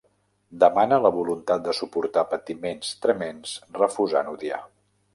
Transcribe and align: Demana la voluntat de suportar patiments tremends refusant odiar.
Demana 0.63 0.97
la 1.07 1.11
voluntat 1.17 1.61
de 1.69 1.75
suportar 1.81 2.25
patiments 2.33 2.97
tremends 3.07 3.55
refusant 3.87 4.37
odiar. 4.37 4.65